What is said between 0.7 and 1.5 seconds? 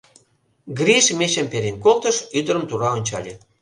Гриш мечым